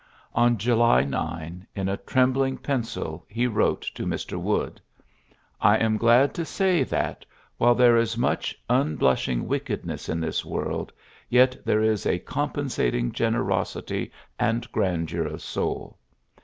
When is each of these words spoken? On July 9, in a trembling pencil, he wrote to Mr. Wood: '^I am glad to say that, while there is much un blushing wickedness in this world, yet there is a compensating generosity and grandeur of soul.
On 0.33 0.57
July 0.57 1.03
9, 1.03 1.67
in 1.75 1.87
a 1.87 1.95
trembling 1.95 2.57
pencil, 2.57 3.23
he 3.29 3.45
wrote 3.45 3.83
to 3.93 4.07
Mr. 4.07 4.35
Wood: 4.41 4.81
'^I 5.61 5.79
am 5.79 5.97
glad 5.97 6.33
to 6.33 6.43
say 6.43 6.81
that, 6.85 7.23
while 7.59 7.75
there 7.75 7.97
is 7.97 8.17
much 8.17 8.57
un 8.67 8.95
blushing 8.95 9.47
wickedness 9.47 10.09
in 10.09 10.19
this 10.19 10.43
world, 10.43 10.91
yet 11.29 11.55
there 11.63 11.83
is 11.83 12.07
a 12.07 12.17
compensating 12.17 13.11
generosity 13.11 14.11
and 14.39 14.71
grandeur 14.71 15.27
of 15.27 15.43
soul. 15.43 15.99